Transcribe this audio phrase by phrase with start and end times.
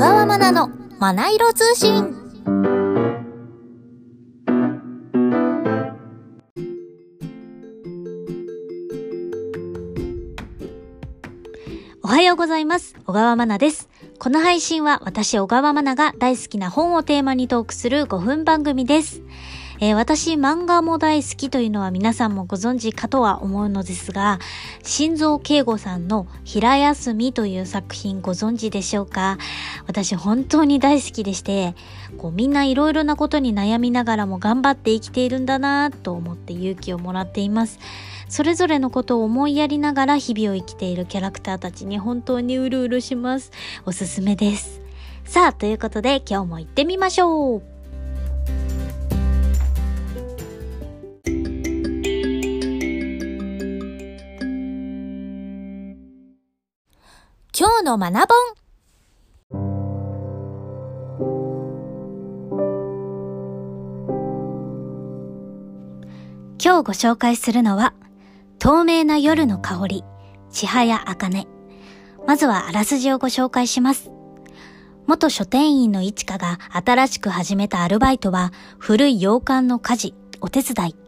[0.00, 2.16] 川まなのまな色通信
[12.02, 12.96] おはようございます。
[13.04, 13.90] 小川まなです。
[14.18, 19.20] この配信は私小川まなが大好きな本をテーマにトークする5分番組です。
[19.82, 24.38] えー私漫画も大好きというのは皆さんもご存知かとは思うのですが、
[24.82, 29.38] 心臓慶吾さんの平休みという作品ご存知でしょうか？
[29.86, 31.74] 私本当に大好きでして、
[32.18, 37.78] こうみんないろいろなことに悩みながらも頑張って生きているんだなと思って勇気をもらっています。
[38.28, 43.50] それぞれのことを思いやりながら日々を生きているキャラクターたちに本当にうるうるします。
[43.86, 44.82] おすすめです。
[45.24, 47.79] さあ、ということで今日も行ってみましょう。
[57.58, 58.54] 今日の学本
[66.62, 67.92] 今日ご紹介するのは、
[68.60, 70.04] 透明な夜の香り、
[70.50, 71.48] 千早茜。
[72.24, 74.12] まずはあらすじをご紹介します。
[75.06, 80.99] 元書店員の市香が新しく始めたアルバイトは、古い洋館の家事、お手伝い。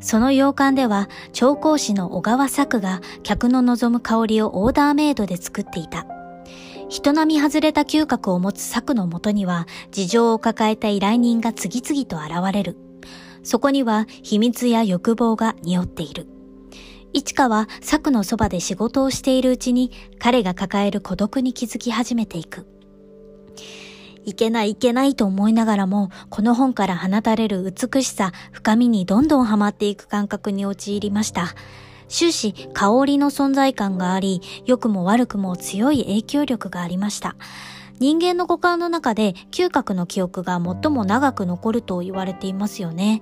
[0.00, 6.06] その洋館では、調香師の小川作が客の望む香りをオーダーメイドで作っていた。
[6.88, 12.76] 人並み外れた嗅覚を持つ作のもとには、事情を抱えた依頼人が次々と現れる。
[13.42, 16.26] そこには秘密や欲望が匂っている。
[17.12, 22.66] 市川は作のそばで仕事をしているうちに彼が抱える孤独に気づき始めていく。
[24.24, 31.54] いけないいけないと思いながらも、この本から放たれる美しさ、深みにどんどんハマっていく感覚に陥りました。
[32.08, 37.36] 終始、香りの存在感があり、良くも悪くも強い影響力がありました。
[38.00, 43.20] 人間の五感の中で嗅覚の記憶が最も長く残ると言われていますよね。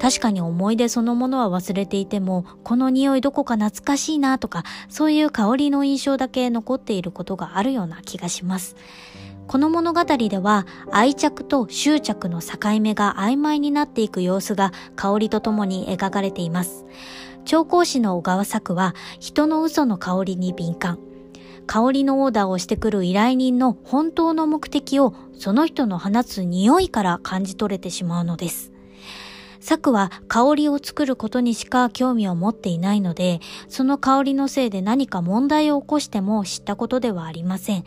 [0.00, 8.74] 確かに思い出そのものは忘れていても、この匂いどこか懐かしいなとか、そういう香りの印象だけ残っていることがあるような気がします。
[9.48, 16.84] この物語では愛着と執着の境目が曖昧になっていく様子が香りとともに描かれています。
[17.44, 20.98] 調香師の小川作は人の嘘の香りに敏感。
[21.66, 28.72] 香りのオーダーをしてくる依頼人の本当の目的をその人の放つ匂いから感じ取れてしまうのです。
[29.60, 37.84] 作は香りを作ることにしか興味を持っていないので、その香りのせいで何か問題を起こしても知ったことではありません。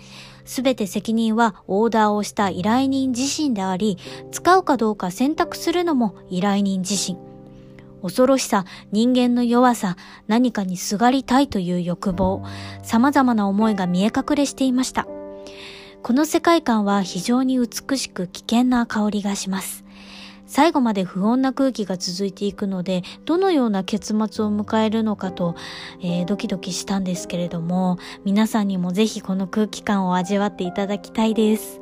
[0.49, 3.99] すべて責任はオーダーをした依頼人自身であり、
[4.31, 7.19] 使うかどうか選択するのも依頼人自身。
[8.01, 9.95] 恐ろしさ、人間の弱さ、
[10.25, 12.43] 何かにすがりたいという欲望、
[12.81, 15.07] 様々な思いが見え隠れしていました。
[16.01, 19.85] この世界観は非常に美しく危険な香りがします。
[20.49, 25.55] 最後まで不穏な空気が続いていくので、どのような結末を迎えるのかと、
[26.01, 31.79] えードキドキしたんですけれども、皆さんにもぜひこの空気感を味わっていただきたいです。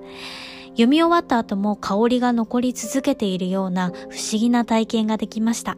[0.71, 5.77] 読み終わった後も香りが残り続けているような不思議な体験ができました。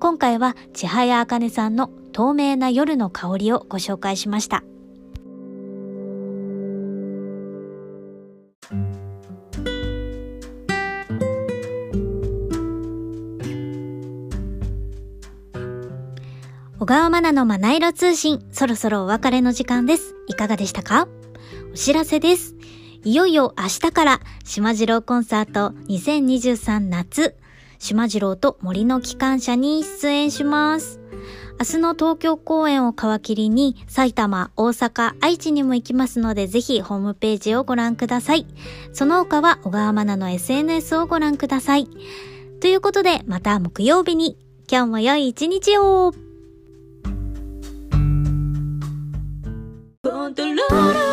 [0.00, 4.64] 今回は千早茜さんの透明な夜の香りをご紹介しました。
[16.80, 20.14] 小川まなのまな色通信、そろそろお別れの時間です。
[20.28, 21.08] いかがでしたか？
[21.72, 22.54] お知らせです。
[23.02, 27.34] いよいよ明日から、島次郎コンサート2023夏、
[27.80, 31.00] 島次郎と森の機関車に出演します。
[31.58, 38.46] 明日の東京公演を皮切りに、埼玉、大阪、愛知にも行きますので、ぜひホームページをご覧ください。
[38.92, 41.88] その他は小川まなの SNS をご覧ください。
[42.60, 44.38] ということで、また木曜日に、
[44.70, 46.14] 今日も良い一日を
[50.28, 51.07] コント